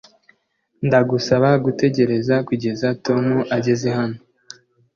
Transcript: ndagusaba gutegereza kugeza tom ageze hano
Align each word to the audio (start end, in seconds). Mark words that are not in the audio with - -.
ndagusaba 0.87 1.49
gutegereza 1.65 2.35
kugeza 2.47 2.87
tom 3.05 3.25
ageze 3.57 3.87
hano 3.97 4.17